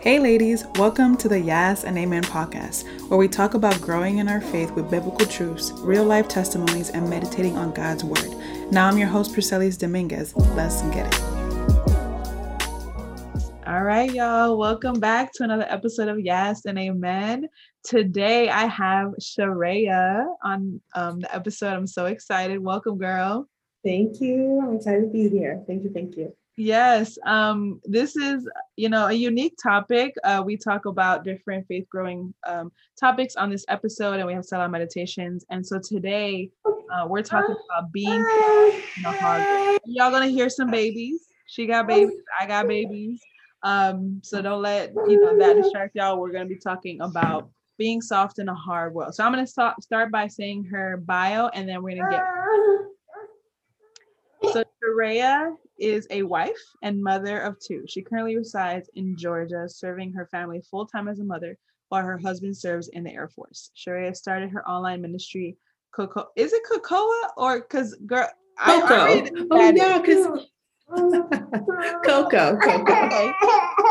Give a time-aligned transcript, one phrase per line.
[0.00, 4.28] Hey, ladies, welcome to the Yes and Amen podcast, where we talk about growing in
[4.28, 8.32] our faith with biblical truths, real life testimonies, and meditating on God's Word.
[8.70, 10.36] Now, I'm your host, Priscelis Dominguez.
[10.36, 11.20] Let's get it.
[13.66, 17.48] All right, y'all, welcome back to another episode of Yes and Amen.
[17.82, 21.72] Today, I have Shareya on um, the episode.
[21.72, 22.60] I'm so excited.
[22.60, 23.48] Welcome, girl.
[23.84, 24.60] Thank you.
[24.62, 25.64] I'm excited to be here.
[25.66, 25.90] Thank you.
[25.92, 26.32] Thank you.
[26.58, 30.12] Yes, um, this is you know a unique topic.
[30.24, 34.44] Uh, we talk about different faith growing um, topics on this episode, and we have
[34.44, 35.44] Selah meditations.
[35.50, 39.78] And so today uh, we're talking about being in the hard.
[39.86, 41.28] Y'all gonna hear some babies.
[41.46, 42.18] She got babies.
[42.40, 43.20] I got babies.
[43.62, 46.18] Um, so don't let you know that distract y'all.
[46.18, 49.14] We're gonna be talking about being soft in a hard world.
[49.14, 52.24] So I'm gonna start start by saying her bio, and then we're gonna get.
[54.52, 57.84] So Shareya is a wife and mother of two.
[57.86, 61.56] She currently resides in Georgia, serving her family full time as a mother,
[61.88, 63.70] while her husband serves in the Air Force.
[63.76, 65.56] Shareya started her online ministry.
[65.94, 68.28] Coco, is it Cocoa or because girl?
[68.58, 68.94] Coco.
[68.94, 70.46] I, I oh yeah, because
[72.04, 73.32] Coco, Coco.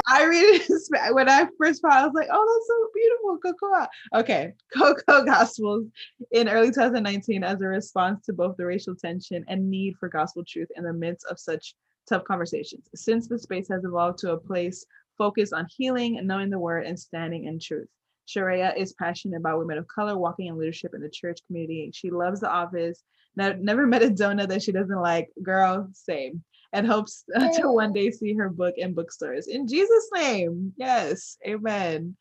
[0.08, 1.94] I read it when I first found.
[1.94, 5.86] I was like, "Oh, that's so beautiful, Coco." Okay, Coco Gospels
[6.32, 10.44] in early 2019 as a response to both the racial tension and need for gospel
[10.48, 11.76] truth in the midst of such
[12.10, 12.90] tough conversations.
[12.96, 14.84] Since the space has evolved to a place
[15.20, 17.88] focused on healing knowing the word and standing in truth.
[18.28, 21.92] Shareya is passionate about women of color walking in leadership in the church community.
[21.94, 23.04] She loves the office.
[23.36, 25.30] Never met a donut that she doesn't like.
[25.44, 27.24] Girl, same and hopes
[27.56, 29.48] to one day see her book in bookstores.
[29.48, 32.16] In Jesus' name, yes, amen.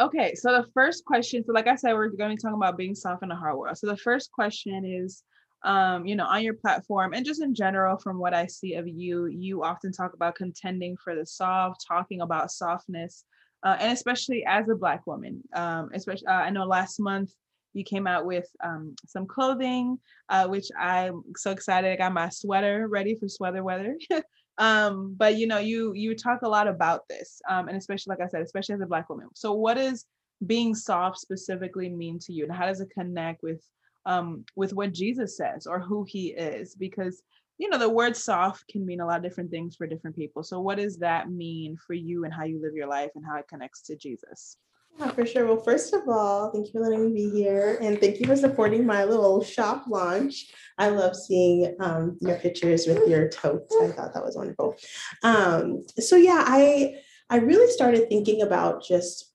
[0.00, 2.78] Okay, so the first question, so like I said, we're going to be talking about
[2.78, 3.76] being soft in a hard world.
[3.76, 5.22] So the first question is,
[5.62, 8.88] um, you know, on your platform and just in general, from what I see of
[8.88, 13.24] you, you often talk about contending for the soft, talking about softness,
[13.62, 15.42] uh, and especially as a Black woman.
[15.54, 17.32] Um, especially, uh, I know last month
[17.72, 21.92] you came out with um, some clothing, uh, which I'm so excited.
[21.92, 23.96] I got my sweater ready for sweater weather.
[24.58, 28.26] um, but you know, you you talk a lot about this, um, and especially like
[28.26, 29.28] I said, especially as a Black woman.
[29.34, 30.06] So, what does
[30.46, 33.62] being soft specifically mean to you, and how does it connect with
[34.06, 36.74] um, with what Jesus says or who He is?
[36.74, 37.22] Because
[37.58, 40.42] you know, the word soft can mean a lot of different things for different people.
[40.42, 43.36] So, what does that mean for you and how you live your life and how
[43.36, 44.56] it connects to Jesus?
[44.98, 45.46] Yeah, for sure.
[45.46, 48.36] Well, first of all, thank you for letting me be here and thank you for
[48.36, 50.46] supporting my little shop launch.
[50.76, 53.74] I love seeing um, your pictures with your totes.
[53.80, 54.76] I thought that was wonderful.
[55.22, 56.96] Um, so yeah, I
[57.30, 59.32] I really started thinking about just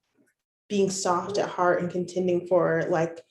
[0.67, 3.21] being soft at heart and contending for like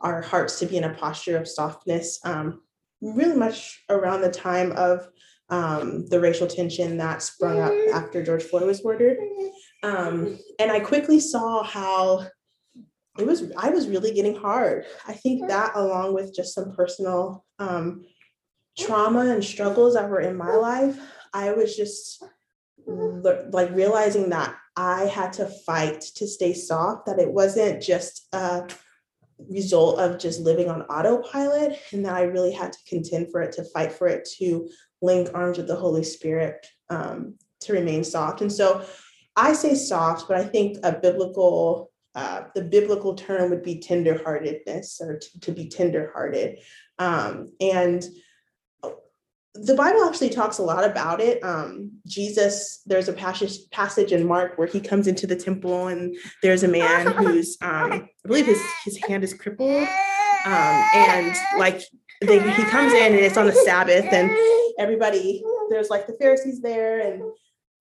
[0.00, 2.20] our hearts to be in a posture of softness.
[2.24, 2.62] Um,
[3.00, 5.08] really much around the time of
[5.48, 9.18] um, the racial tension that sprung up after George Floyd was murdered.
[9.82, 12.26] Um, and I quickly saw how
[13.18, 14.86] it was, I was really getting hard.
[15.06, 18.04] I think that, along with just some personal um,
[18.78, 20.98] trauma and struggles that were in my life,
[21.34, 22.22] I was just
[22.86, 28.66] like realizing that I had to fight to stay soft, that it wasn't just a
[29.50, 33.52] result of just living on autopilot, and that I really had to contend for it,
[33.52, 34.68] to fight for it, to
[35.02, 38.40] link arms with the Holy Spirit um, to remain soft.
[38.40, 38.84] And so
[39.36, 45.00] I say soft, but I think a biblical uh, the biblical term would be tenderheartedness
[45.00, 46.58] or to, to be tenderhearted.
[46.98, 48.04] Um, and
[49.54, 51.42] the Bible actually talks a lot about it.
[51.42, 56.16] Um, Jesus, there's a passage passage in Mark where he comes into the temple and
[56.42, 59.88] there's a man who's, um, I believe his his hand is crippled,
[60.46, 61.82] um, and like
[62.20, 64.30] they, he comes in and it's on the Sabbath and
[64.78, 67.22] everybody there's like the Pharisees there and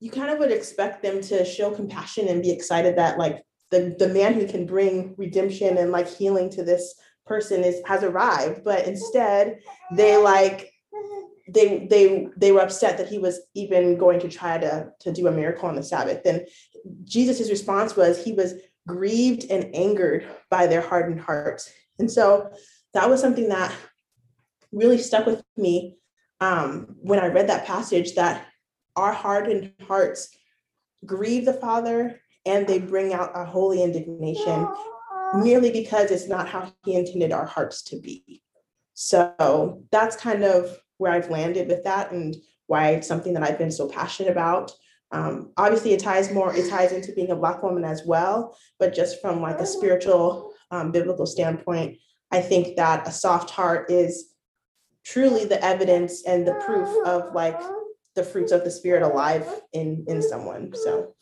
[0.01, 3.95] you kind of would expect them to show compassion and be excited that like the,
[3.99, 6.95] the man who can bring redemption and like healing to this
[7.25, 8.63] person is has arrived.
[8.65, 9.59] But instead
[9.95, 10.73] they like
[11.47, 15.27] they they they were upset that he was even going to try to to do
[15.27, 16.25] a miracle on the sabbath.
[16.25, 16.47] And
[17.03, 18.55] jesus' response was he was
[18.87, 21.71] grieved and angered by their hardened hearts.
[21.99, 22.49] And so
[22.95, 23.71] that was something that
[24.71, 25.97] really stuck with me
[26.39, 28.47] um, when i read that passage that
[28.95, 30.29] our hardened hearts
[31.05, 34.67] grieve the Father and they bring out a holy indignation
[35.35, 38.41] merely because it's not how He intended our hearts to be.
[38.93, 42.35] So that's kind of where I've landed with that and
[42.67, 44.71] why it's something that I've been so passionate about.
[45.11, 48.93] Um, obviously, it ties more, it ties into being a Black woman as well, but
[48.93, 51.97] just from like a spiritual, um, biblical standpoint,
[52.31, 54.33] I think that a soft heart is
[55.03, 57.59] truly the evidence and the proof of like
[58.15, 61.13] the fruits of the spirit alive in in someone so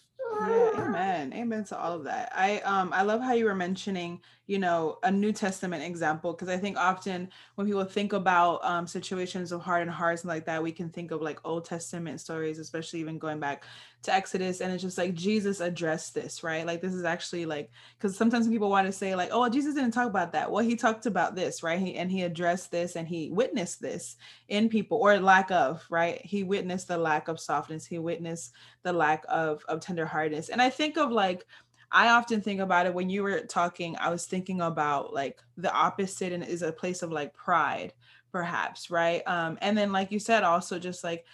[0.41, 1.63] yeah amen Amen.
[1.65, 2.31] To all of that.
[2.36, 6.50] I um I love how you were mentioning, you know, a New Testament example because
[6.50, 10.48] I think often when people think about um situations of heart and hearts and like
[10.48, 13.63] that, we can think of like Old Testament stories, especially even going back
[14.01, 16.66] to Exodus and it's just like Jesus addressed this, right?
[16.66, 17.69] Like this is actually like
[18.00, 20.75] cuz sometimes people want to say like, "Oh, Jesus didn't talk about that." Well, he
[20.75, 21.78] talked about this, right?
[21.78, 24.16] He and he addressed this and he witnessed this
[24.48, 26.25] in people or lack of, right?
[26.25, 27.86] He witnessed the lack of softness.
[27.86, 30.50] He witnessed the lack of of tenderheartedness.
[30.50, 31.45] And I think of like
[31.91, 35.71] I often think about it when you were talking, I was thinking about like the
[35.74, 37.94] opposite and is a place of like pride,
[38.31, 39.24] perhaps, right?
[39.27, 41.25] Um, and then like you said, also just like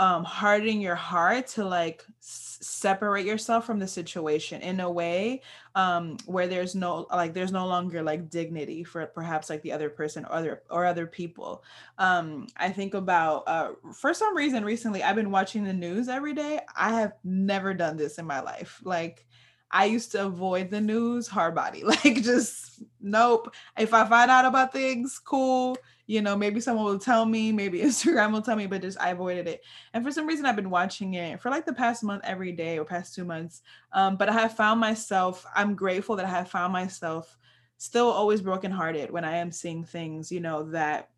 [0.00, 5.42] um hardening your heart to like s- separate yourself from the situation in a way
[5.74, 9.90] um where there's no like there's no longer like dignity for perhaps like the other
[9.90, 11.64] person or other or other people.
[11.98, 16.32] Um i think about uh for some reason recently i've been watching the news every
[16.34, 16.60] day.
[16.76, 18.80] I have never done this in my life.
[18.84, 19.26] Like
[19.70, 21.82] I used to avoid the news hard body.
[21.84, 23.54] Like just nope.
[23.76, 25.76] If I find out about things, cool
[26.08, 29.10] you know maybe someone will tell me maybe instagram will tell me but just i
[29.10, 29.62] avoided it
[29.92, 32.78] and for some reason i've been watching it for like the past month every day
[32.78, 33.62] or past two months
[33.92, 37.38] um, but i have found myself i'm grateful that i have found myself
[37.76, 41.10] still always brokenhearted when i am seeing things you know that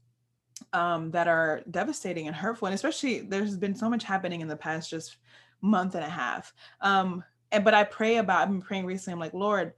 [0.75, 4.57] um, that are devastating and hurtful and especially there's been so much happening in the
[4.57, 5.17] past just
[5.63, 6.53] month and a half
[6.83, 9.73] um, and but i pray about i've been praying recently i'm like lord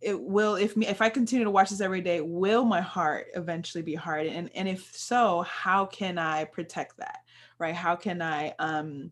[0.00, 3.26] it will if me if i continue to watch this every day will my heart
[3.34, 7.20] eventually be hard and and if so how can i protect that
[7.58, 7.74] right?
[7.74, 9.10] How can i um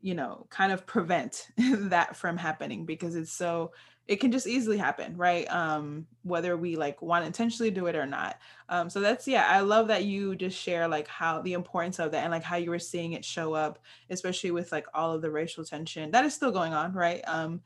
[0.00, 2.84] you know kind of prevent that from happening?
[2.84, 3.72] Because it's so
[4.12, 5.50] it can just easily happen right?
[5.50, 8.38] Um whether we like want to intentionally do it or not.
[8.68, 12.12] Um so that's yeah i love that you just share like how the importance of
[12.12, 13.78] that and like how you were seeing it show up
[14.10, 16.10] especially with like all of the racial tension.
[16.10, 17.22] That is still going on right?
[17.26, 17.62] Um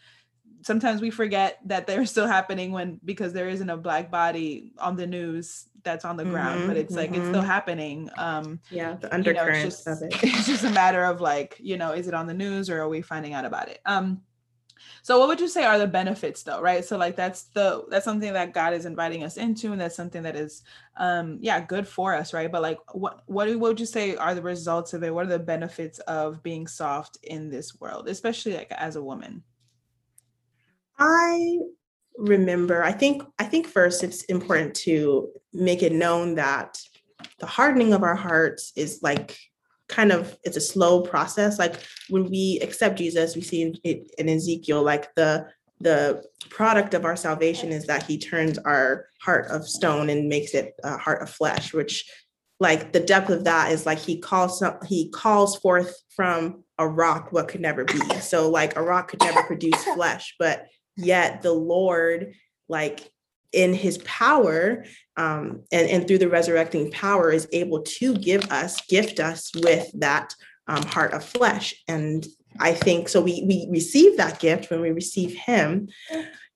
[0.62, 4.96] sometimes we forget that they're still happening when because there isn't a black body on
[4.96, 7.00] the news that's on the mm-hmm, ground but it's mm-hmm.
[7.00, 7.50] like it's still mm-hmm.
[7.50, 8.08] happening.
[8.16, 10.24] Um yeah the undercurrents you know, of it.
[10.24, 12.88] it's just a matter of like you know is it on the news or are
[12.88, 13.80] we finding out about it?
[13.84, 14.22] Um
[15.02, 16.84] so what would you say are the benefits though right?
[16.84, 20.22] So like that's the that's something that god is inviting us into and that's something
[20.22, 20.62] that is
[20.96, 22.50] um yeah good for us right?
[22.50, 25.14] But like what what, what would you say are the results of it?
[25.14, 29.42] What are the benefits of being soft in this world especially like as a woman?
[30.98, 31.58] I
[32.16, 36.78] remember, I think, I think first it's important to make it known that
[37.38, 39.38] the hardening of our hearts is like
[39.88, 41.58] kind of it's a slow process.
[41.58, 41.76] Like
[42.08, 45.46] when we accept Jesus, we see in, in Ezekiel, like the
[45.78, 50.54] the product of our salvation is that he turns our heart of stone and makes
[50.54, 52.10] it a heart of flesh which
[52.60, 57.30] like the depth of that is like he calls he calls forth from a rock
[57.30, 60.66] what could never be so like a rock could never produce flesh but
[60.96, 62.34] yet the Lord,
[62.68, 63.10] like
[63.52, 64.84] in his power
[65.16, 69.90] um, and, and through the resurrecting power, is able to give us, gift us with
[69.94, 70.34] that
[70.68, 71.74] um, heart of flesh.
[71.88, 72.26] And
[72.58, 73.20] I think so.
[73.20, 75.88] We, we receive that gift when we receive him.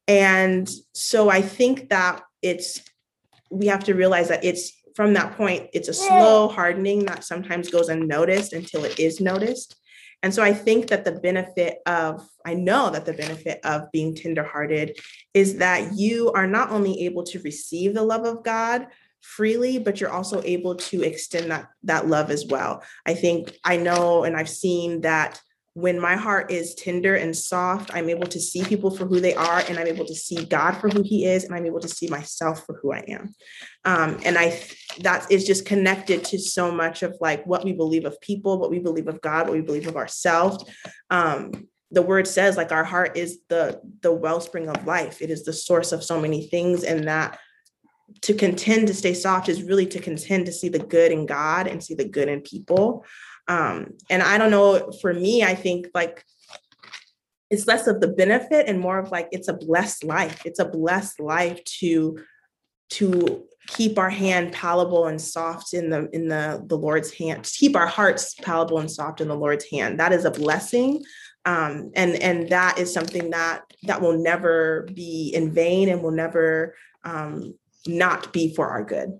[0.09, 2.81] And so I think that it's,
[3.51, 7.71] we have to realize that it's from that point, it's a slow hardening that sometimes
[7.71, 9.77] goes unnoticed until it is noticed.
[10.23, 14.15] And so I think that the benefit of, I know that the benefit of being
[14.15, 14.99] tenderhearted
[15.33, 18.87] is that you are not only able to receive the love of God
[19.23, 22.83] freely, but you're also able to extend that, that love as well.
[23.07, 25.41] I think I know and I've seen that
[25.81, 29.35] when my heart is tender and soft, I'm able to see people for who they
[29.35, 31.89] are, and I'm able to see God for who He is, and I'm able to
[31.89, 33.35] see myself for who I am.
[33.85, 34.61] Um, and I
[35.01, 38.71] that is just connected to so much of like what we believe of people, what
[38.71, 40.65] we believe of God, what we believe of ourselves.
[41.09, 45.23] Um, the word says like our heart is the the wellspring of life.
[45.23, 47.39] It is the source of so many things, and that
[48.23, 51.67] to contend to stay soft is really to contend to see the good in God
[51.67, 53.05] and see the good in people.
[53.51, 56.25] Um, and I don't know, for me, I think like
[57.51, 60.47] it's less of the benefit and more of like it's a blessed life.
[60.47, 62.19] It's a blessed life to
[62.91, 67.51] to keep our hand palatable and soft in the in the the Lord's hand, to
[67.51, 69.99] keep our hearts palatable and soft in the Lord's hand.
[69.99, 71.03] That is a blessing.
[71.45, 76.13] Um, and and that is something that that will never be in vain and will
[76.13, 77.55] never um,
[77.85, 79.19] not be for our good.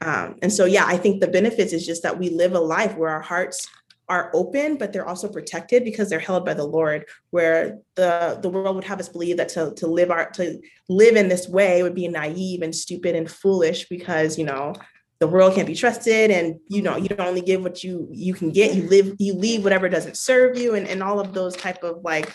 [0.00, 2.96] Um, and so, yeah, I think the benefits is just that we live a life
[2.96, 3.66] where our hearts
[4.08, 7.06] are open, but they're also protected because they're held by the Lord.
[7.30, 11.16] Where the the world would have us believe that to to live our to live
[11.16, 14.74] in this way would be naive and stupid and foolish because you know
[15.18, 18.32] the world can't be trusted and you know you don't only give what you you
[18.32, 21.56] can get you live you leave whatever doesn't serve you and, and all of those
[21.56, 22.32] type of like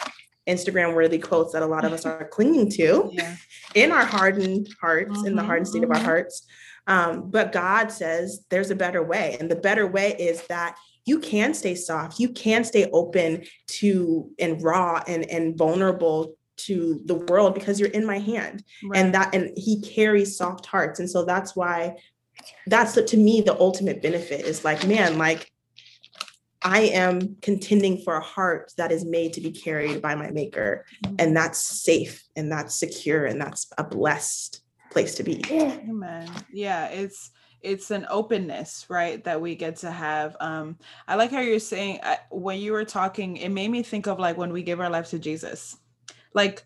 [0.48, 3.36] Instagram worthy quotes that a lot of us are clinging to yeah.
[3.76, 6.06] in our hardened hearts, mm-hmm, in the hardened state of our mm-hmm.
[6.06, 6.48] hearts.
[6.88, 9.38] Um, but God says there's a better way.
[9.40, 14.30] And the better way is that you can stay soft, you can stay open to
[14.40, 18.64] and raw and, and vulnerable to the world because you're in my hand.
[18.84, 19.00] Right.
[19.00, 21.00] And that and he carries soft hearts.
[21.00, 21.96] And so that's why
[22.68, 25.52] that's the, to me the ultimate benefit is like, man, like
[26.62, 30.86] I am contending for a heart that is made to be carried by my maker.
[31.04, 31.16] Mm-hmm.
[31.20, 34.62] And that's safe and that's secure and that's a blessed
[34.92, 35.42] place to be.
[35.52, 36.30] Amen.
[36.52, 37.32] Yeah, it's
[37.62, 40.76] it's an openness right that we get to have um
[41.08, 44.20] i like how you're saying I, when you were talking it made me think of
[44.20, 45.78] like when we give our life to jesus
[46.34, 46.66] like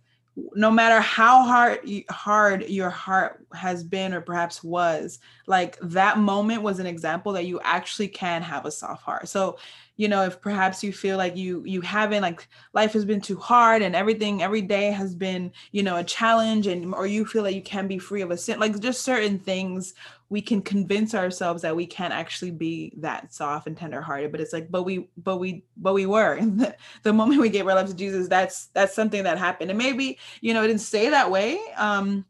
[0.53, 6.61] no matter how hard hard your heart has been or perhaps was like that moment
[6.61, 9.29] was an example that you actually can have a soft heart.
[9.29, 9.57] So
[9.97, 13.37] you know if perhaps you feel like you you haven't like life has been too
[13.37, 17.43] hard and everything every day has been you know a challenge and or you feel
[17.43, 19.93] like you can be free of a sin like just certain things
[20.29, 24.53] we can convince ourselves that we can't actually be that soft and tenderhearted but it's
[24.53, 26.39] like but we but we but we were.
[26.55, 29.69] The, the moment we gave our life to jesus that's that's something that happened.
[29.69, 32.25] And maybe you know it didn't stay that way um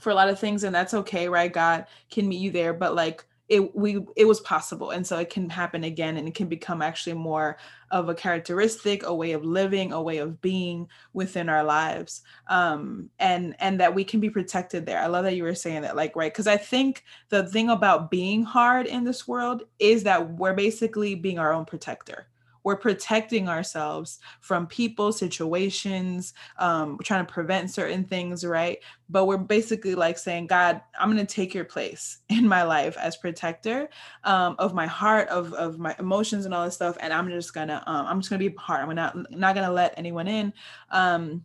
[0.00, 1.52] for a lot of things and that's okay right?
[1.52, 4.90] God can meet you there but like it we it was possible.
[4.90, 7.58] And so it can happen again and it can become actually more
[7.94, 13.08] of a characteristic a way of living a way of being within our lives um
[13.20, 14.98] and and that we can be protected there.
[14.98, 18.10] I love that you were saying that like right because i think the thing about
[18.10, 22.26] being hard in this world is that we're basically being our own protector
[22.64, 28.78] we're protecting ourselves from people, situations, um, trying to prevent certain things, right?
[29.08, 32.96] But we're basically like saying, God, I'm going to take your place in my life
[32.96, 33.88] as protector
[34.24, 36.96] um, of my heart, of, of my emotions and all this stuff.
[37.00, 38.80] And I'm just to, um, I'm just to be hard.
[38.80, 40.52] I'm not, not to let anyone in.
[40.90, 41.44] Um,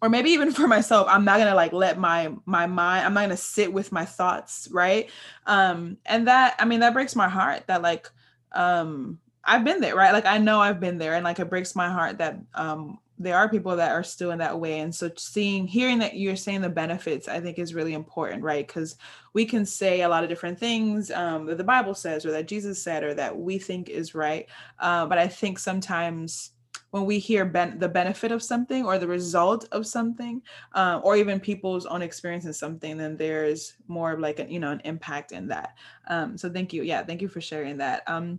[0.00, 3.20] or maybe even for myself i'm not gonna like let my my mind i'm not
[3.20, 5.08] gonna sit with my thoughts right
[5.46, 8.10] um and that i mean that breaks my heart that like
[8.50, 10.12] um I've been there, right?
[10.12, 13.36] Like I know I've been there and like it breaks my heart that um there
[13.36, 16.60] are people that are still in that way and so seeing hearing that you're saying
[16.60, 18.66] the benefits i think is really important right?
[18.66, 18.96] Because
[19.32, 22.48] we can say a lot of different things um, that the bible says or that
[22.48, 24.48] jesus said or that we think is right
[24.80, 26.52] uh, but i think sometimes
[26.90, 30.42] when we hear ben- the benefit of something or the result of something
[30.74, 34.60] uh, or even people's own experience in something then there's more of like an you
[34.60, 35.74] know an impact in that.
[36.08, 36.82] Um, so thank you.
[36.82, 38.02] Yeah thank you for sharing that.
[38.06, 38.38] Um,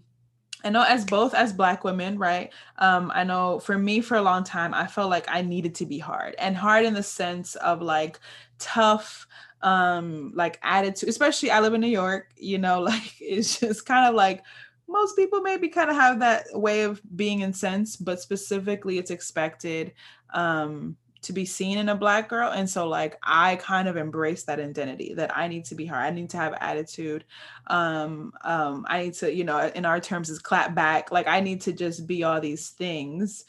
[0.64, 2.54] I know as both as black women, right?
[2.78, 5.86] Um, I know for me for a long time, I felt like I needed to
[5.86, 8.20] be hard and hard in the sense of like
[8.60, 9.28] tough,
[9.62, 14.08] um, like attitude, especially I live in New York, you know, like it's just kind
[14.08, 14.44] of like
[14.88, 19.94] most people maybe kind of have that way of being incensed, but specifically it's expected.
[20.34, 24.44] Um, to be seen in a black girl and so like i kind of embrace
[24.44, 27.24] that identity that i need to be her i need to have attitude
[27.68, 31.40] um um i need to you know in our terms is clap back like i
[31.40, 33.46] need to just be all these things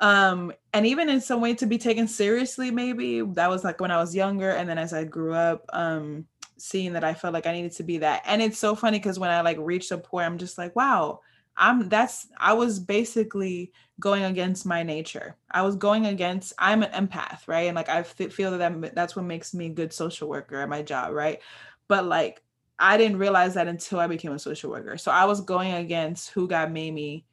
[0.00, 3.90] um and even in some way to be taken seriously maybe that was like when
[3.90, 6.26] i was younger and then as i grew up um
[6.58, 9.18] seeing that i felt like i needed to be that and it's so funny because
[9.18, 11.20] when i like reached a point i'm just like wow
[11.56, 15.36] I'm that's I was basically going against my nature.
[15.50, 17.66] I was going against I'm an empath, right?
[17.66, 20.68] And like I feel that, that that's what makes me a good social worker at
[20.68, 21.40] my job, right?
[21.88, 22.42] But like
[22.78, 24.98] I didn't realize that until I became a social worker.
[24.98, 27.24] So I was going against who God made me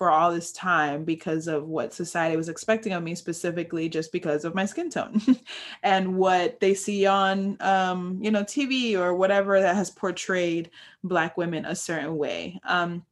[0.00, 4.46] for all this time because of what society was expecting of me specifically just because
[4.46, 5.20] of my skin tone
[5.82, 10.70] and what they see on um, you know tv or whatever that has portrayed
[11.04, 13.04] black women a certain way um,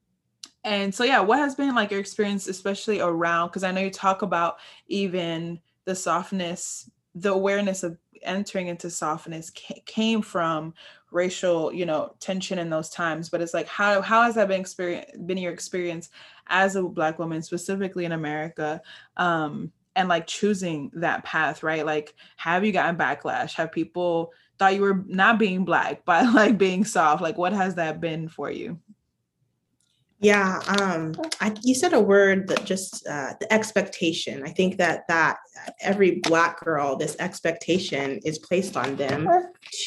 [0.68, 3.48] and so, yeah, what has been like your experience, especially around?
[3.48, 4.58] Because I know you talk about
[4.88, 9.50] even the softness, the awareness of entering into softness
[9.86, 10.74] came from
[11.10, 13.30] racial, you know, tension in those times.
[13.30, 16.10] But it's like, how how has that been experience been your experience
[16.48, 18.82] as a black woman, specifically in America?
[19.16, 21.84] Um, and like choosing that path, right?
[21.86, 23.54] Like, have you gotten backlash?
[23.54, 27.22] Have people thought you were not being black by like being soft?
[27.22, 28.78] Like, what has that been for you?
[30.20, 34.42] Yeah, um, I, you said a word that just uh, the expectation.
[34.44, 35.38] I think that that
[35.80, 39.28] every black girl, this expectation is placed on them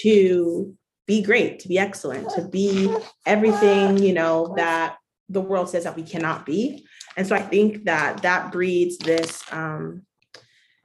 [0.02, 0.74] to
[1.06, 2.96] be great, to be excellent, to be
[3.26, 4.98] everything you know that
[5.28, 6.86] the world says that we cannot be.
[7.18, 10.06] And so I think that that breeds this um,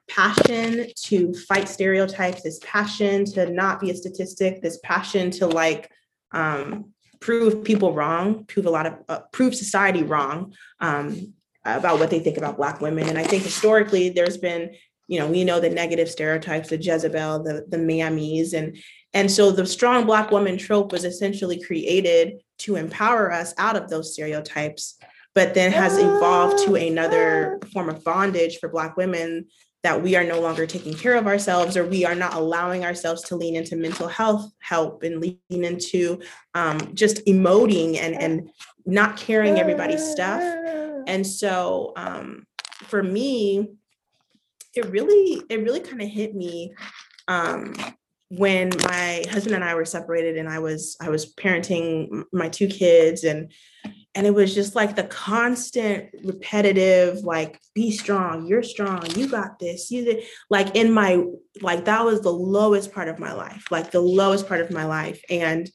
[0.09, 5.91] passion to fight stereotypes, this passion to not be a statistic, this passion to like
[6.33, 12.11] um, prove people wrong, prove a lot of uh, prove society wrong, um, about what
[12.11, 13.09] they think about black women.
[13.09, 14.75] And I think historically there's been,
[15.09, 18.77] you know, we know the negative stereotypes, the Jezebel, the the mammies, and
[19.13, 23.89] and so the strong black woman trope was essentially created to empower us out of
[23.89, 24.99] those stereotypes,
[25.35, 29.47] but then has evolved to another form of bondage for black women
[29.87, 33.23] that we are no longer taking care of ourselves or we are not allowing ourselves
[33.23, 36.21] to lean into mental health help and lean into
[36.55, 38.51] um, just emoting and and
[38.85, 40.43] not carrying everybody's stuff.
[41.07, 42.47] And so um,
[42.89, 43.77] for me
[44.75, 46.75] it really it really kind of hit me
[47.29, 47.73] um,
[48.29, 52.67] when my husband and I were separated and I was I was parenting my two
[52.67, 53.53] kids and
[54.17, 59.59] and it was just like the constant repetitive like be strong you're strong you got
[59.61, 61.23] this you did like in my
[61.61, 64.85] like that was the lowest part of my life like the lowest part of my
[64.85, 65.23] life.
[65.31, 65.71] And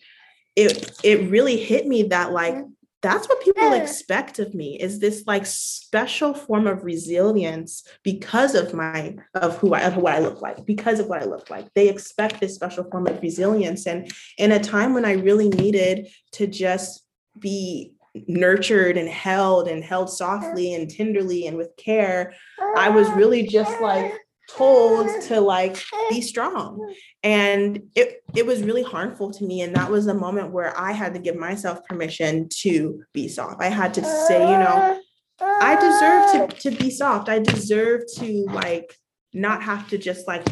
[0.56, 2.56] it it really hit me that like
[3.02, 8.76] that's what people expect of me is this like special form of resilience because of
[8.76, 11.68] my of who I of what I look like because of what I look like.
[11.74, 13.88] They expect this special form of resilience.
[13.88, 17.04] And in a time when I really needed to just
[17.40, 17.94] be
[18.28, 22.34] nurtured and held and held softly and tenderly and with care
[22.76, 24.14] I was ah, really just like
[24.50, 26.80] told to like be strong.
[26.80, 26.94] Mm.
[27.24, 30.92] And it it was really harmful to me and that was a moment where i
[30.92, 33.62] had to give myself permission to be soft.
[33.62, 35.00] I had to say you know
[35.40, 36.60] i deserve to ah.
[36.60, 37.30] to be soft.
[37.30, 38.96] I deserve to like
[39.34, 40.46] not have to just like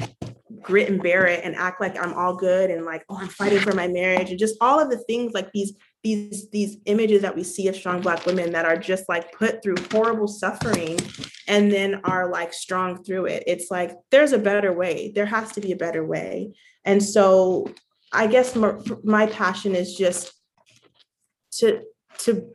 [0.62, 3.60] grit and bear it and act like i'm all good and like oh i'm fighting
[3.60, 7.36] for my marriage and just all of the things like these these these images that
[7.36, 10.98] we see of strong black women that are just like put through horrible suffering
[11.48, 13.44] and then are like strong through it.
[13.48, 15.12] It's like there's a better way.
[15.14, 16.54] There has to be a better way.
[16.86, 17.68] And so
[18.12, 20.34] i guess my, my passion is just
[21.52, 21.82] to
[22.18, 22.50] to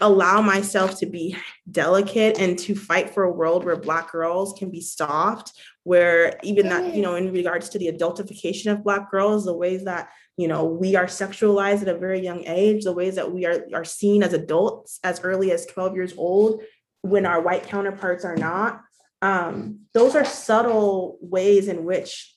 [0.00, 1.36] allow myself to be
[1.70, 5.52] delicate and to fight for a world where black girls can be soft
[5.82, 9.84] where even that you know in regards to the adultification of black girls the ways
[9.84, 10.10] that
[10.40, 13.66] you know we are sexualized at a very young age the ways that we are
[13.74, 16.62] are seen as adults as early as 12 years old
[17.02, 18.80] when our white counterparts are not
[19.22, 22.34] um, those are subtle ways in which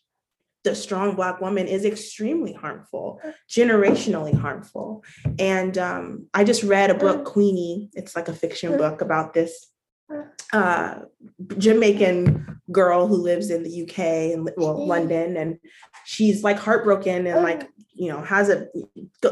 [0.66, 5.04] the strong black woman is extremely harmful generationally harmful.
[5.39, 9.72] And um, i just read a book queenie it's like a fiction book about this
[10.52, 11.00] uh,
[11.58, 14.00] Jamaican girl who lives in the UK
[14.34, 15.58] and well London, and
[16.06, 18.68] she's like heartbroken and like you know has a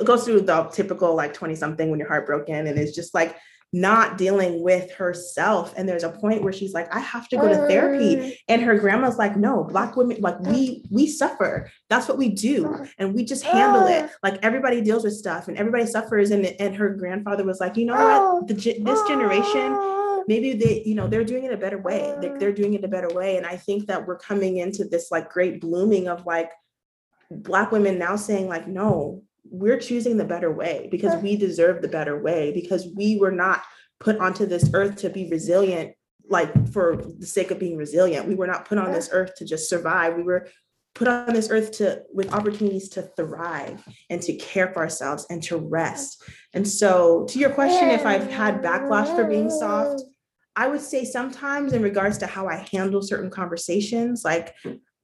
[0.04, 3.36] goes through the typical like 20 something when you're heartbroken and is just like
[3.74, 7.48] not dealing with herself and there's a point where she's like i have to go
[7.48, 11.72] to therapy and her grandma's like no black women like we we suffer.
[11.90, 14.10] That's what we do and we just handle it.
[14.24, 17.86] Like everybody deals with stuff and everybody suffers and and her grandfather was like you
[17.86, 18.48] know what?
[18.48, 22.16] The, this generation maybe they you know they're doing it a better way.
[22.22, 22.40] They're, mm.
[22.40, 23.38] they're doing it a better way.
[23.38, 26.52] And i think that we're coming into this like great blooming of like
[27.30, 31.88] black women now saying like no we're choosing the better way because we deserve the
[31.88, 33.64] better way because we were not
[34.00, 35.94] put onto this earth to be resilient
[36.30, 38.28] like for the sake of being resilient.
[38.28, 40.16] We were not put on this earth to just survive.
[40.16, 40.48] We were
[40.93, 45.41] put on this earth to with opportunities to thrive and to care for ourselves and
[45.43, 46.23] to rest.
[46.54, 50.04] And so to your question if i've had backlash for being soft
[50.56, 54.54] i would say sometimes in regards to how i handle certain conversations like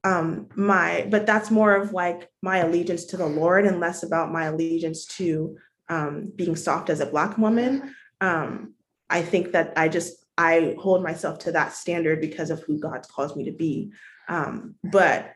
[0.04, 4.32] um my but that's more of like my allegiance to the lord and less about
[4.32, 5.56] my allegiance to
[5.88, 7.94] um being soft as a black woman.
[8.20, 8.74] Um
[9.10, 13.08] i think that i just i hold myself to that standard because of who god's
[13.08, 13.92] calls me to be.
[14.28, 15.34] Um but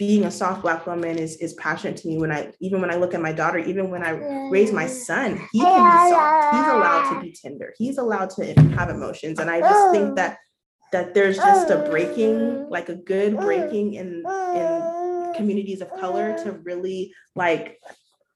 [0.00, 2.96] being a soft black woman is is passionate to me when i even when i
[2.96, 4.12] look at my daughter even when i
[4.48, 6.56] raise my son he can be soft.
[6.56, 7.74] He's allowed to be tender.
[7.76, 9.38] He's allowed to have emotions.
[9.38, 10.16] And i just think mm.
[10.16, 10.38] that
[10.92, 12.70] that there's just a breaking, mm.
[12.70, 13.40] like a good mm.
[13.42, 14.24] breaking in
[14.56, 17.78] in communities of color to really like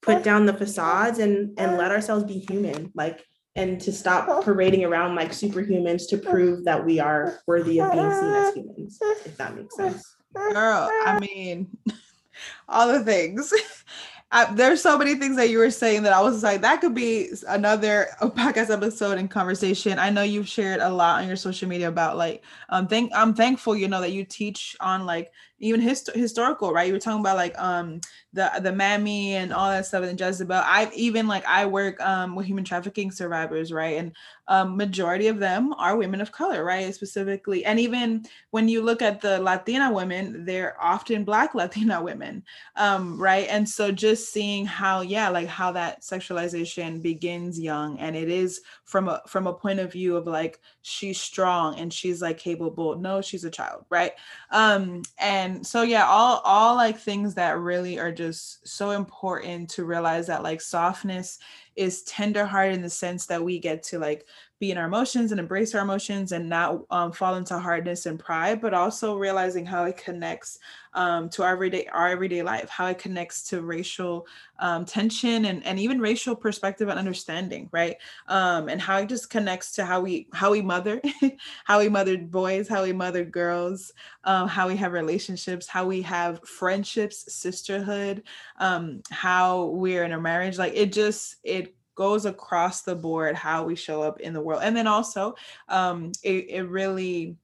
[0.03, 3.25] put down the facades and and let ourselves be human, like
[3.55, 8.11] and to stop parading around like superhumans to prove that we are worthy of being
[8.11, 10.14] seen as humans, if that makes sense.
[10.35, 11.77] Girl, I mean,
[12.69, 13.53] all the things.
[14.31, 16.95] I, there's so many things that you were saying that I was like, that could
[16.95, 19.99] be another podcast episode and conversation.
[19.99, 23.33] I know you've shared a lot on your social media about like, um, thank I'm
[23.35, 26.87] thankful, you know, that you teach on like even hist- historical, right?
[26.87, 28.01] You were talking about like um
[28.33, 30.61] the the mammy and all that stuff and Jezebel.
[30.65, 33.97] I've even like I work um with human trafficking survivors, right?
[33.97, 34.13] And
[34.47, 36.93] um, majority of them are women of color, right?
[36.93, 42.43] Specifically, and even when you look at the Latina women, they're often Black Latina women,
[42.75, 43.47] um, right?
[43.49, 48.61] And so just seeing how, yeah, like how that sexualization begins young, and it is
[48.83, 52.97] from a from a point of view of like she's strong and she's like capable.
[52.97, 54.11] No, she's a child, right?
[54.51, 59.83] Um, and so yeah, all all like things that really are just so important to
[59.85, 61.39] realize that like softness
[61.75, 64.25] is tenderhearted in the sense that we get to like
[64.59, 68.17] be in our emotions and embrace our emotions and not um, fall into hardness and
[68.17, 70.59] pride, but also realizing how it connects
[70.93, 74.25] um, to our everyday our everyday life, how it connects to racial
[74.59, 77.97] um, tension and, and even racial perspective and understanding, right?
[78.27, 81.01] Um, and how it just connects to how we how we mother,
[81.65, 83.91] how we mothered boys, how we mothered girls,
[84.23, 88.23] um, how we have relationships, how we have friendships, sisterhood,
[88.59, 90.57] um, how we're in a marriage.
[90.57, 91.64] Like it just it
[91.95, 94.61] goes across the board how we show up in the world.
[94.63, 95.35] And then also
[95.69, 97.37] um it, it really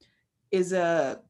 [0.50, 1.20] is a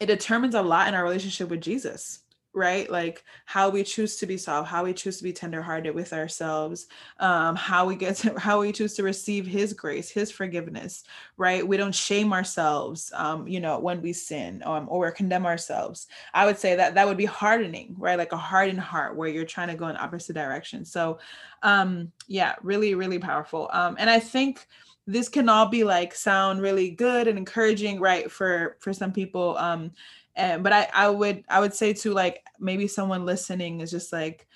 [0.00, 2.23] it determines a lot in our relationship with jesus
[2.54, 2.90] right?
[2.90, 6.86] Like how we choose to be soft how we choose to be tenderhearted with ourselves
[7.20, 11.04] um how we get to how we choose to receive his grace his forgiveness
[11.36, 11.66] right?
[11.66, 16.06] We don't shame ourselves um you know when we sin um, or condemn ourselves.
[16.32, 18.18] I would say that that would be hardening right?
[18.18, 21.18] Like a hardened heart where you're trying to go in opposite direction so
[21.62, 23.68] um yeah really really powerful.
[23.72, 24.66] Um and i think
[25.06, 29.56] this can all be like sound really good and encouraging right for for some people.
[29.58, 29.92] Um
[30.36, 34.12] and but i i would i would say to like maybe someone listening is just
[34.12, 34.46] like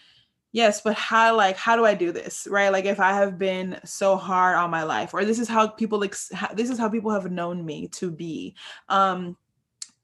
[0.53, 2.47] yes but how like how do i do this?
[2.51, 2.73] Right?
[2.73, 6.01] Like if i have been so hard on my life or this is how people
[6.01, 6.17] like
[6.55, 8.55] this is how people have known me to be.
[8.88, 9.37] Um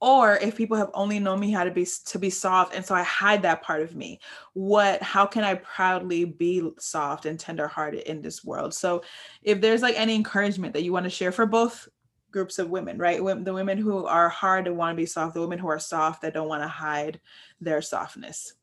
[0.01, 2.95] or if people have only known me how to be to be soft and so
[2.95, 4.21] i hide that part of me
[4.53, 8.75] what how can i proudly be soft and tenderhearted in this world?
[8.75, 9.03] So
[9.43, 11.89] if there's like any encouragement that you want to share for both
[12.35, 15.41] groups of women right the women who are hard to want to be soft the
[15.41, 17.21] women who are soft that don't want to hide
[17.61, 18.55] their softness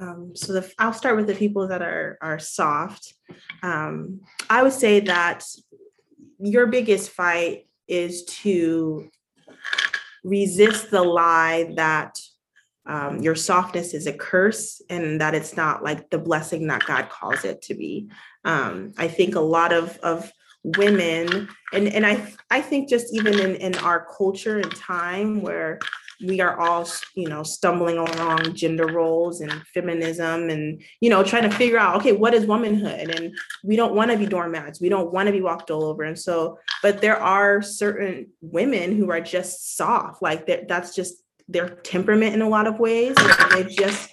[0.00, 3.14] um, so the, I'll start with the people that are are soft.
[3.62, 5.44] Um, I would say that
[6.38, 9.10] your biggest fight is to
[10.22, 12.16] resist the lie that
[12.86, 17.08] um, your softness is a curse and that it's not like the blessing that God
[17.08, 18.08] calls it to be.
[18.44, 20.32] Um, I think a lot of of
[20.64, 25.78] women and and I I think just even in in our culture and time where
[26.26, 31.48] we are all you know stumbling along gender roles and feminism and you know trying
[31.48, 33.14] to figure out okay what is womanhood?
[33.14, 34.80] And we don't want to be doormats.
[34.80, 36.02] We don't want to be walked all over.
[36.02, 41.22] And so but there are certain women who are just soft like that that's just
[41.48, 43.16] their temperament in a lot of ways.
[43.52, 44.07] They just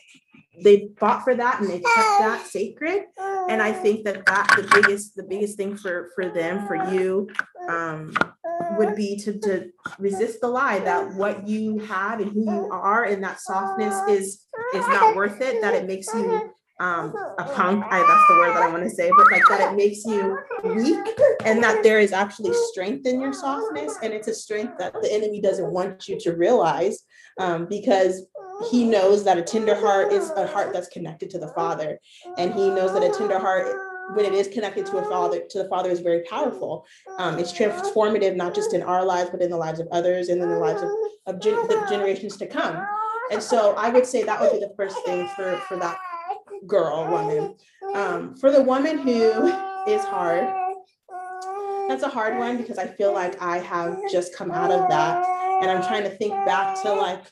[0.63, 3.03] they fought for that and they kept that sacred.
[3.47, 7.29] And i think that that the biggest the biggest thing for for them for you
[7.69, 8.13] um
[8.77, 13.03] would be to, to resist the lie that what you have and who you are
[13.03, 17.85] and that softness is is not worth it that it makes you um a punk.
[17.89, 20.37] I, that's the word that i want to say but like that it makes you
[20.63, 21.15] weak
[21.45, 23.97] and that there is actually strength in your softness.
[24.01, 27.03] And it's a strength that the enemy doesn't want you to realize
[27.39, 28.25] um, because
[28.69, 31.99] he knows that a tender heart is a heart that's connected to the father.
[32.37, 33.67] And he knows that a tender heart
[34.13, 36.85] when it is connected to a father to the father is very powerful.
[37.17, 40.41] Um, it's transformative not just in our lives but in the lives of others and
[40.41, 40.89] in the lives of,
[41.25, 42.85] of gen- the generations to come.
[43.31, 45.97] And so i would say that would be the first thing for for that
[46.67, 47.55] girl woman.
[47.93, 49.47] Um, for the woman who
[49.87, 50.47] is hard
[51.87, 55.34] that's a hard one because i feel like i have just come out of that
[55.65, 57.23] and i'm trying to think back to like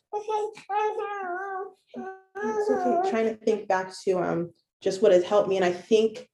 [2.36, 5.72] it's okay trying to think back to um just what has helped me and i
[5.72, 6.28] think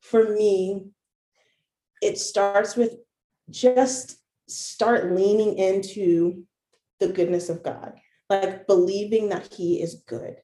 [0.00, 0.86] for me,
[2.02, 2.94] it starts with
[3.50, 6.44] just start leaning into
[6.98, 7.94] the goodness of God,
[8.28, 10.36] like believing that He is good.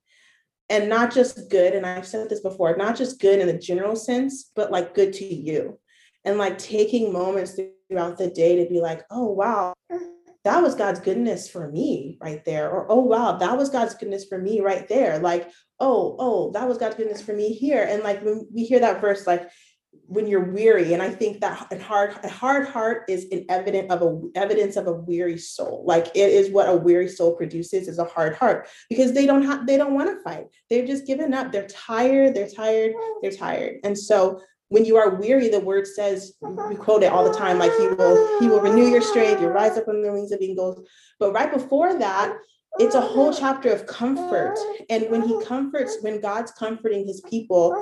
[0.68, 3.96] And not just good, and I've said this before, not just good in the general
[3.96, 5.78] sense, but like good to you.
[6.24, 7.58] And like taking moments
[7.88, 9.74] throughout the day to be like, oh, wow,
[10.46, 12.70] that was God's goodness for me right there.
[12.70, 15.18] Or, oh, wow, that was God's goodness for me right there.
[15.18, 17.82] Like, oh, oh, that was God's goodness for me here.
[17.82, 19.50] And like when we hear that verse, like
[20.06, 23.92] when you're weary, and I think that a hard, a hard heart is an evidence
[23.92, 25.82] of a evidence of a weary soul.
[25.84, 29.42] Like it is what a weary soul produces is a hard heart because they don't
[29.42, 30.46] have they don't want to fight.
[30.70, 31.50] They've just given up.
[31.50, 33.78] They're tired, they're tired, they're tired.
[33.82, 37.58] And so when you are weary, the word says, we quote it all the time,
[37.58, 40.40] like he will, he will renew your strength, you rise up on the wings of
[40.40, 40.86] eagles.
[41.20, 42.36] But right before that,
[42.78, 44.58] it's a whole chapter of comfort.
[44.90, 47.72] And when he comforts, when God's comforting his people,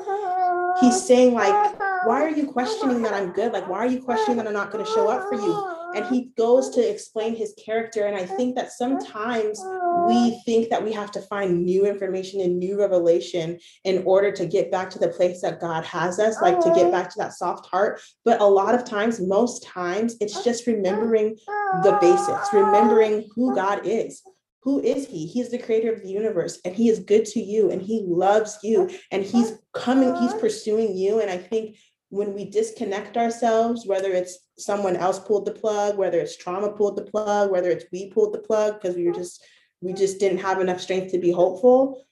[0.81, 3.53] he's saying, like, why are you questioning that I'm good?
[3.53, 5.74] Like, why are you questioning that I'm not going to show up for you?
[5.95, 8.07] And he goes to explain his character.
[8.07, 9.61] And I think that sometimes
[10.09, 14.47] we think that we have to find new information and new revelation in order to
[14.47, 17.33] get back to the place that God has us, like to get back to that
[17.33, 18.01] soft heart.
[18.25, 21.37] But a lot of times, most times, it's just remembering
[21.83, 24.23] the basics, remembering who God is.
[24.63, 25.27] Who is he?
[25.27, 28.59] He's the creator of the universe and he is good to you and he loves
[28.63, 31.21] you and he's coming, he's pursuing you.
[31.21, 31.77] And I think
[32.15, 36.97] when we disconnect ourselves, whether it's someone else pulled the plug, whether it's trauma pulled
[36.97, 39.45] the plug, whether it's we pulled the plug because we were just
[39.81, 42.07] we just didn't have enough strength to be hopeful,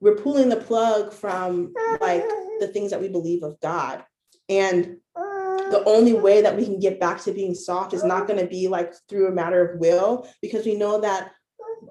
[0.00, 2.24] we're pulling the plug from like
[2.60, 4.04] the things that we believe of God.
[4.50, 8.38] And the only way that we can get back to being soft is not going
[8.38, 11.32] to be like through a matter of will because we know that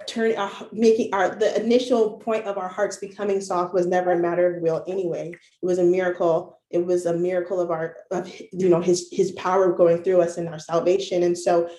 [0.05, 4.19] turn uh, making our the initial point of our hearts becoming soft was never a
[4.19, 8.31] matter of will anyway it was a miracle it was a miracle of our of
[8.51, 11.23] you know his his power going through us and our salvation.
[11.23, 11.69] And so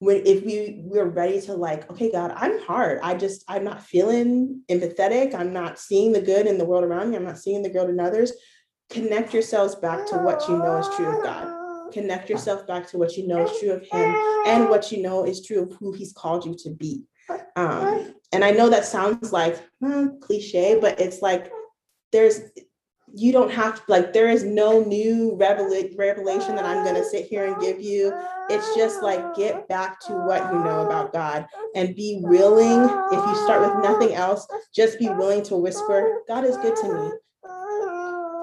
[0.00, 3.00] when if we we're ready to like okay god i'm hard.
[3.02, 5.34] I just i'm not feeling empathetic.
[5.34, 7.16] I'm not seeing the good in the world around me.
[7.16, 8.32] I'm not seeing the good in others.
[8.90, 11.92] Connect yourselves back to what you know is true of god.
[11.92, 14.14] Connect yourself back to what you know is true of him
[14.46, 17.04] and what you know is true of who he's called you to be.
[17.56, 21.50] Um, and I know that sounds like hmm, cliche, but it's like
[22.12, 22.40] there's
[23.16, 27.04] you don't have to like there is no new revela- revelation that I'm going to
[27.04, 28.12] sit here and give you.
[28.50, 32.82] It's just like get back to what you know about God and be willing.
[32.84, 36.92] If you start with nothing else, just be willing to whisper, God is good to
[36.92, 37.10] me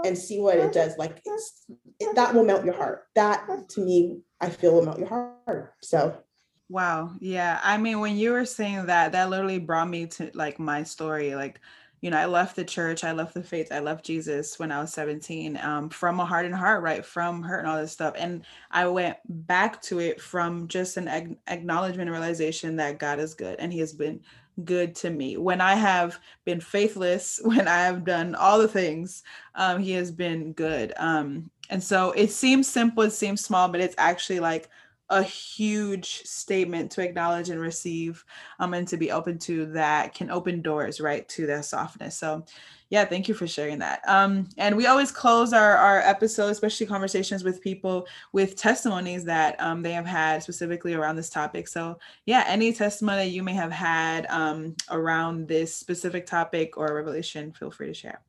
[0.06, 0.98] and see what it does.
[0.98, 3.04] Like it, that will melt your heart.
[3.16, 5.74] That to me, I feel will melt your heart.
[5.82, 6.24] So
[6.72, 7.12] Wow.
[7.20, 7.60] Yeah.
[7.62, 11.36] I mean, when you were saying that, that literally brought me to like my story.
[11.36, 11.60] Like,
[12.02, 14.82] you know, I left the church, I left the faith, I left Jesus when I
[14.82, 17.06] was 17 um, from a hardened heart, right?
[17.06, 18.16] From hurt and all this stuff.
[18.18, 23.20] And I went back to it from just an ag- acknowledgement and realization that God
[23.20, 24.20] is good and He has been
[24.66, 25.38] good to me.
[25.38, 30.12] When I have been faithless, when I have done all the things, um, He has
[30.12, 30.94] been good.
[30.98, 34.70] Um, and so it seems simple, it seems small, but it's actually like,
[35.12, 38.24] a huge statement to acknowledge and receive
[38.60, 42.18] um, and to be open to that can open doors right to that softness.
[42.18, 42.46] So
[42.90, 44.02] yeah thank you for sharing that.
[44.08, 49.62] Um, and we always close our, our episode especially conversations with people with testimonies that
[49.62, 51.68] um, they have had specifically around this topic.
[51.68, 57.52] So yeah any testimony you may have had um, around this specific topic or revelation
[57.52, 58.22] feel free to share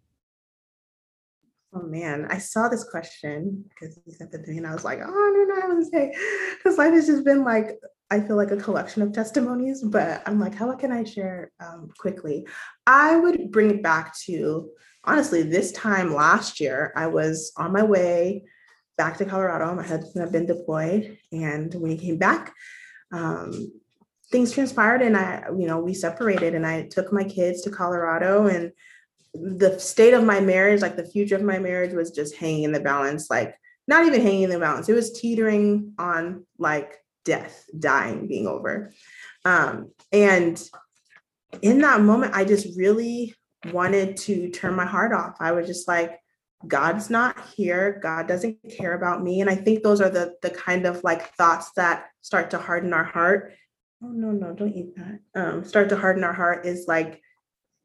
[1.74, 4.84] Oh man, I saw this question because he sent it to me, and I was
[4.84, 6.14] like, oh, I don't know how to say.
[6.56, 7.78] Because life has just been like,
[8.10, 11.88] I feel like a collection of testimonies, but I'm like, how can I share um,
[11.98, 12.46] quickly?
[12.86, 14.70] I would bring it back to
[15.04, 18.44] honestly, this time last year, I was on my way
[18.96, 19.74] back to Colorado.
[19.74, 22.54] My husband had been deployed, and when he came back,
[23.12, 23.72] um,
[24.30, 28.46] things transpired, and I, you know, we separated, and I took my kids to Colorado,
[28.46, 28.72] and
[29.34, 32.72] the state of my marriage, like the future of my marriage was just hanging in
[32.72, 33.56] the balance, like
[33.88, 34.88] not even hanging in the balance.
[34.88, 38.92] It was teetering on like death, dying, being over.
[39.44, 40.62] Um, and
[41.62, 43.34] in that moment, I just really
[43.72, 45.36] wanted to turn my heart off.
[45.40, 46.18] I was just like,
[46.66, 47.98] God's not here.
[48.02, 49.40] God doesn't care about me.
[49.40, 52.92] And I think those are the the kind of like thoughts that start to harden
[52.92, 53.54] our heart.
[54.02, 55.18] Oh no, no, don't eat that.
[55.34, 57.20] Um, start to harden our heart is like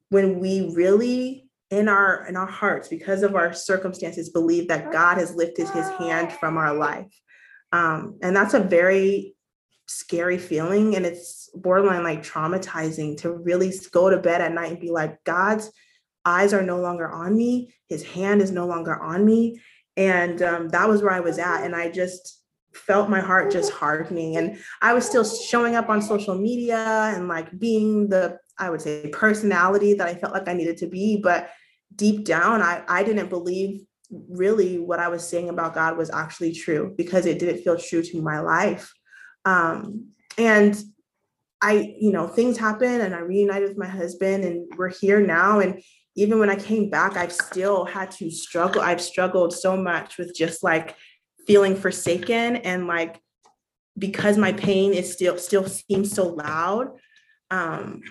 [0.09, 5.17] when we really in our in our hearts because of our circumstances believe that god
[5.17, 7.13] has lifted his hand from our life.
[7.73, 9.35] Um, and that's a very
[9.87, 14.79] scary feeling and it's borderline like traumatizing to really go to bed at night and
[14.79, 15.71] be like god's
[16.25, 17.73] eyes are no longer on me.
[17.87, 19.61] His hand is no longer on me.
[19.95, 22.43] And um, that was where i was at and i just
[22.73, 27.27] felt my heart just hardening and i was still showing up on social media and
[27.27, 31.17] like being the I would say personality that I felt like I needed to be.
[31.21, 31.49] But
[31.95, 33.81] deep down, I, I didn't believe
[34.29, 38.01] really what I was saying about God was actually true because it didn't feel true
[38.01, 38.91] to my life.
[39.45, 40.77] Um, and
[41.61, 45.59] I, you know, things happen and I reunited with my husband and we're here now.
[45.59, 45.81] And
[46.15, 48.81] even when I came back, I've still had to struggle.
[48.81, 50.95] I've struggled so much with just like
[51.47, 53.19] feeling forsaken and like
[53.97, 56.89] because my pain is still still seems so loud
[57.49, 58.01] um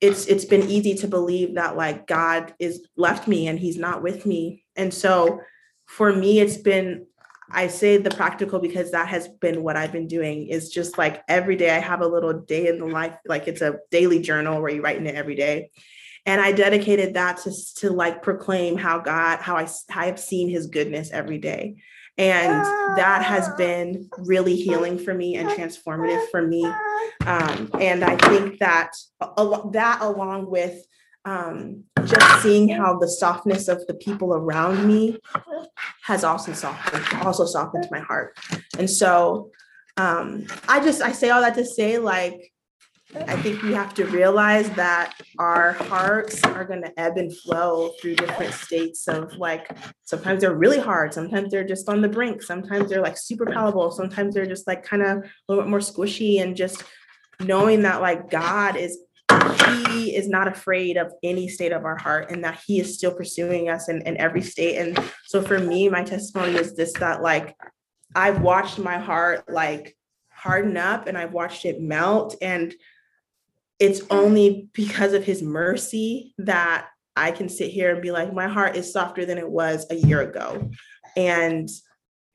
[0.00, 4.02] it's it's been easy to believe that like God is left me and he's not
[4.02, 4.64] with me.
[4.76, 5.40] And so
[5.86, 7.06] for me it's been
[7.50, 11.22] I say the practical because that has been what I've been doing is just like
[11.28, 14.60] every day I have a little day in the life like it's a daily journal
[14.60, 15.70] where you write in it every day.
[16.26, 20.48] and I dedicated that to to like proclaim how God how I how I've seen
[20.48, 21.76] His goodness every day.
[22.18, 22.64] And
[22.96, 26.64] that has been really healing for me and transformative for me.
[27.24, 28.90] Um, and I think that
[29.72, 30.84] that along with
[31.24, 35.18] um, just seeing how the softness of the people around me
[36.04, 38.36] has also softened, also softened my heart.
[38.78, 39.50] And so
[39.96, 42.52] um, I just I say all that to say like
[43.14, 47.92] I think we have to realize that our hearts are going to ebb and flow
[48.00, 49.70] through different states of like
[50.04, 53.90] sometimes they're really hard, sometimes they're just on the brink, sometimes they're like super palatable,
[53.92, 56.84] sometimes they're just like kind of a little bit more squishy and just
[57.40, 58.98] knowing that like God is
[59.90, 63.12] he is not afraid of any state of our heart and that he is still
[63.12, 64.76] pursuing us in, in every state.
[64.76, 67.54] And so for me, my testimony is this that like
[68.14, 69.96] I've watched my heart like
[70.30, 72.36] harden up and I've watched it melt.
[72.40, 72.74] And
[73.78, 78.48] it's only because of his mercy that I can sit here and be like, my
[78.48, 80.70] heart is softer than it was a year ago.
[81.16, 81.68] And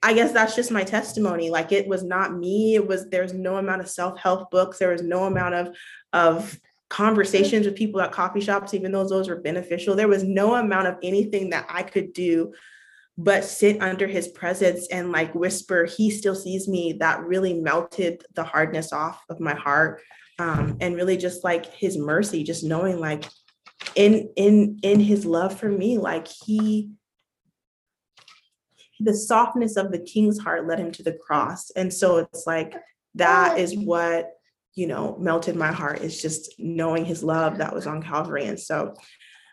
[0.02, 1.50] I guess that's just my testimony.
[1.50, 2.76] Like it was not me.
[2.76, 4.78] It was there's no amount of self-help books.
[4.78, 5.76] There was no amount of
[6.12, 9.96] of conversations with people at coffee shops, even though those were beneficial.
[9.96, 12.54] There was no amount of anything that I could do
[13.18, 16.94] but sit under his presence and like whisper, he still sees me.
[16.94, 20.02] That really melted the hardness off of my heart.
[20.40, 23.26] Um, and really just like his mercy, just knowing like
[23.96, 26.90] in in in his love for me, like he
[29.00, 31.70] the softness of the king's heart led him to the cross.
[31.72, 32.76] And so it's like
[33.16, 34.32] that is what
[34.76, 38.46] you know, melted my heart is just knowing his love that was on Calvary.
[38.46, 38.96] And so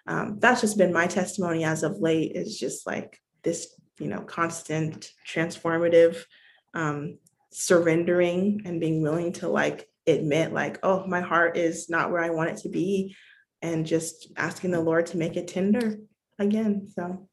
[0.06, 4.20] um, that's just been my testimony as of late is just like this, you know,
[4.20, 6.24] constant transformative
[6.72, 7.18] um,
[7.52, 12.30] surrendering and being willing to like admit like, oh, my heart is not where I
[12.30, 13.16] want it to be.
[13.62, 15.98] And just asking the Lord to make it tender
[16.38, 16.88] again.
[16.94, 17.28] So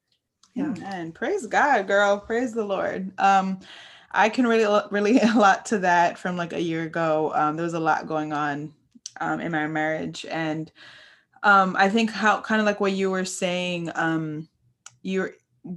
[0.58, 0.74] yeah.
[0.84, 2.18] And praise God, girl.
[2.18, 3.12] Praise the Lord.
[3.18, 3.60] Um,
[4.10, 7.32] I can really relate a lot to that from like a year ago.
[7.34, 8.74] Um, there was a lot going on
[9.20, 10.70] um, in my marriage, and
[11.44, 13.90] um, I think how kind of like what you were saying.
[13.94, 14.48] Um,
[15.02, 15.34] you're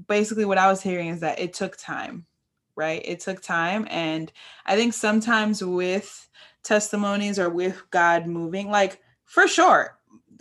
[0.07, 2.25] basically what I was hearing is that it took time,
[2.75, 3.01] right?
[3.05, 4.31] It took time, and
[4.65, 6.27] I think sometimes with
[6.63, 9.97] testimonies or with God moving, like for sure,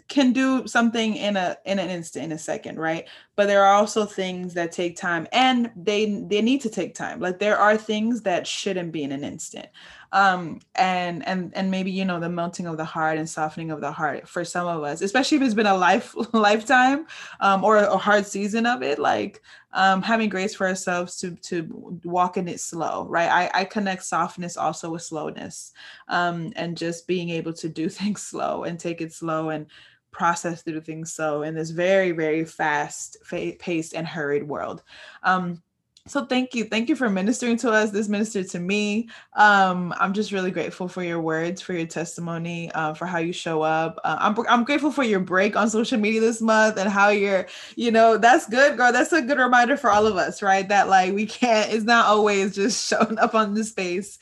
[0.08, 3.08] can do something in a in an instant in a second right?
[3.36, 7.20] But there are also things that take time and they they need to take time.
[7.20, 9.68] Like there are things that shouldn't be in an instant
[10.12, 13.80] um and and and maybe you know the melting of the heart and softening of
[13.80, 17.06] the heart for some of us especially if it's been a life lifetime
[17.40, 19.40] um or a hard season of it like
[19.72, 21.68] um having grace for ourselves to to
[22.04, 23.30] walk in it slow right?
[23.30, 25.72] I i connect softness also with slowness
[26.08, 29.66] um and just being able to do things slow and take it slow and
[30.10, 33.16] process through things so in this very very fast
[33.60, 34.82] paced and hurried world.
[35.22, 35.62] Um
[36.06, 36.64] so thank you.
[36.64, 37.90] Thank you for ministering to us.
[37.90, 39.08] This ministered to me.
[39.34, 43.32] Um i'm just really grateful for your words for your testimony uh, for how you
[43.32, 43.98] show up.
[44.04, 47.46] Uh, I'm, I'm grateful for your break on social media this month and how you're
[47.76, 48.92] you know that's good girl.
[48.92, 50.68] That's a good reminder for all of us right?
[50.68, 54.18] That like we can't it's not always just showing up on the space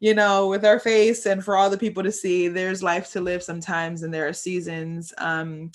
[0.00, 3.22] you know, with our face and for all the people to see, there's life to
[3.22, 5.14] live sometimes and there are seasons.
[5.16, 5.70] Um,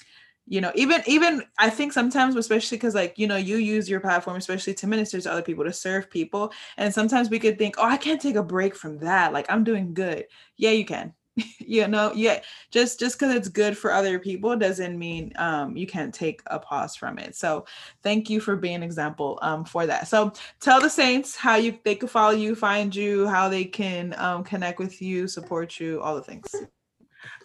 [0.49, 3.99] you know, even even I think sometimes, especially because like, you know, you use your
[3.99, 6.51] platform, especially to minister to other people, to serve people.
[6.77, 9.31] And sometimes we could think, oh, I can't take a break from that.
[9.31, 10.25] Like I'm doing good.
[10.57, 11.13] Yeah, you can.
[11.59, 15.87] you know yeah just just because it's good for other people doesn't mean um you
[15.87, 17.65] can't take a pause from it so
[18.03, 21.77] thank you for being an example um for that so tell the saints how you
[21.85, 26.01] they could follow you find you how they can um connect with you support you
[26.01, 26.53] all the things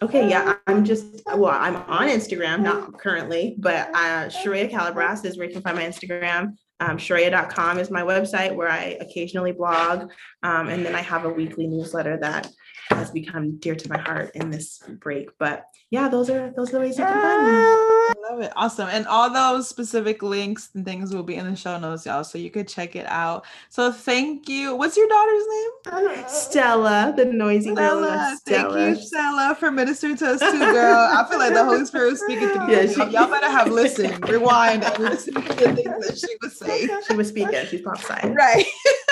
[0.01, 5.37] Okay, yeah, I'm just well, I'm on Instagram, not currently, but uh Sharaya Calabras is
[5.37, 6.55] where you can find my Instagram.
[6.79, 10.11] Um, Sharaya.com is my website where I occasionally blog.
[10.43, 12.49] Um, and then I have a weekly newsletter that
[12.89, 15.29] has become dear to my heart in this break.
[15.37, 17.53] But yeah, those are those are the ways you can find me.
[17.53, 18.51] I love it.
[18.55, 18.89] Awesome.
[18.89, 22.23] And all those specific links and things will be in the show notes, y'all.
[22.23, 23.45] So you could check it out.
[23.69, 24.75] So thank you.
[24.75, 26.27] What's your daughter's name?
[26.27, 28.01] Stella, the noisy Stella.
[28.01, 28.37] girl.
[28.37, 28.73] Stella.
[28.73, 30.97] Thank you, Stella, for ministering to us too, girl.
[30.97, 32.73] I feel like the Holy Spirit was speaking to me.
[32.73, 36.57] Yeah, she, y'all better have listened, rewind, and listen to the things that she was
[36.59, 36.89] saying.
[37.07, 37.65] She was speaking.
[37.67, 38.35] She's prophesied.
[38.35, 38.65] Right.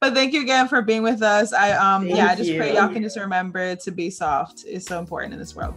[0.00, 1.52] but thank you again for being with us.
[1.52, 2.58] I um thank yeah, I just you.
[2.58, 4.64] pray y'all can just remember to be soft.
[4.66, 5.74] It's so important in this world.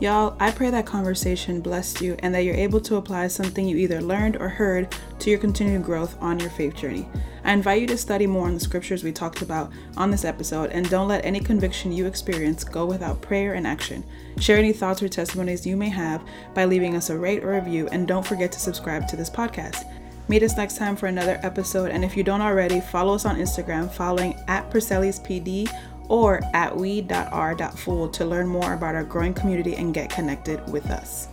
[0.00, 3.76] Y'all, I pray that conversation blessed you and that you're able to apply something you
[3.76, 7.06] either learned or heard to your continued growth on your faith journey.
[7.44, 10.70] I invite you to study more on the scriptures we talked about on this episode
[10.70, 14.02] and don't let any conviction you experience go without prayer and action.
[14.38, 16.22] Share any thoughts or testimonies you may have
[16.54, 19.84] by leaving us a rate or review and don't forget to subscribe to this podcast.
[20.30, 23.34] Meet us next time for another episode, and if you don't already, follow us on
[23.34, 25.68] Instagram following at PD
[26.08, 31.26] or at we.r.fool to learn more about our growing community and get connected with us.